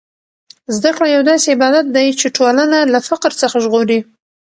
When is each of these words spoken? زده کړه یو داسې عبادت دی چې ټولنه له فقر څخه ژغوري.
زده 0.75 0.89
کړه 0.97 1.07
یو 1.15 1.21
داسې 1.29 1.47
عبادت 1.55 1.85
دی 1.95 2.07
چې 2.19 2.27
ټولنه 2.37 2.77
له 2.93 2.99
فقر 3.09 3.31
څخه 3.41 3.55
ژغوري. 3.63 3.99